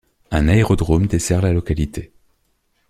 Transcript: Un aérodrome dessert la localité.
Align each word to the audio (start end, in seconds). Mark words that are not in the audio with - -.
Un 0.31 0.47
aérodrome 0.47 1.05
dessert 1.05 1.43
la 1.43 1.53
localité. 1.53 2.11